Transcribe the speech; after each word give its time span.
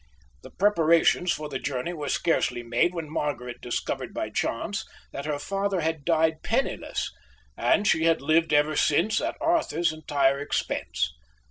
The 0.41 0.49
preparations 0.49 1.31
for 1.31 1.47
the 1.47 1.59
journey 1.59 1.93
were 1.93 2.09
scarcely 2.09 2.63
made 2.63 2.95
when 2.95 3.07
Margaret 3.07 3.61
discovered 3.61 4.15
by 4.15 4.31
chance 4.31 4.83
that 5.11 5.25
her 5.27 5.37
father 5.37 5.81
had 5.81 6.05
died 6.05 6.41
penniless 6.41 7.11
and 7.55 7.87
she 7.87 8.05
had 8.05 8.19
lived 8.19 8.51
ever 8.51 8.75
since 8.75 9.21
at 9.21 9.37
Arthur's 9.39 9.93
entire 9.93 10.39
expense. 10.39 11.11